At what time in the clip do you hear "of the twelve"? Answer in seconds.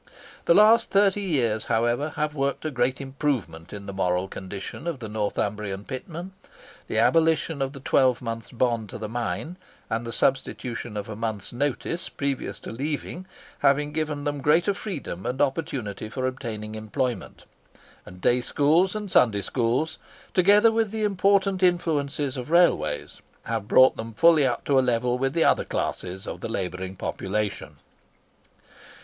7.61-8.19